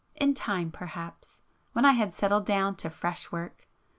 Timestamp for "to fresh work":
2.77-3.67